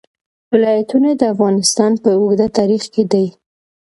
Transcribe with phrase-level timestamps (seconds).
[0.51, 3.25] ولایتونه د افغانستان په اوږده تاریخ کې دي.